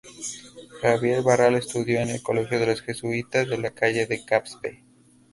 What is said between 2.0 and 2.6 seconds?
el colegio